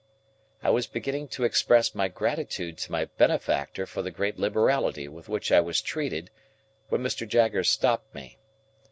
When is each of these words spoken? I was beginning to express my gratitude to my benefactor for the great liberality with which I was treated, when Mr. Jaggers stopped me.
I 0.63 0.71
was 0.71 0.87
beginning 0.87 1.27
to 1.27 1.43
express 1.43 1.93
my 1.93 2.07
gratitude 2.07 2.79
to 2.79 2.91
my 2.91 3.05
benefactor 3.05 3.85
for 3.85 4.01
the 4.01 4.09
great 4.09 4.39
liberality 4.39 5.07
with 5.07 5.29
which 5.29 5.51
I 5.51 5.61
was 5.61 5.79
treated, 5.79 6.31
when 6.89 7.03
Mr. 7.03 7.27
Jaggers 7.27 7.69
stopped 7.69 8.15
me. 8.15 8.39